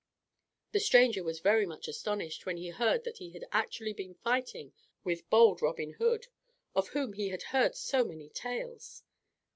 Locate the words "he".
2.57-2.69, 3.19-3.29, 7.13-7.29